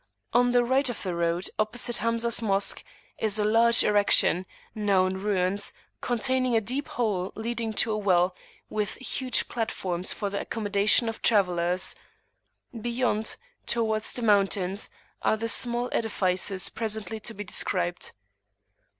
[0.33, 2.83] On the right of the road opposite Hamzah's Mosque,
[3.19, 8.35] is a large erection, now in ruins, containing a deep hole leading to a well,
[8.67, 11.93] with huge platforms for the accommodation of travellers.
[12.73, 13.35] Beyond,
[13.67, 14.89] towards the mountains,
[15.21, 18.13] are the small edifices presently to be described.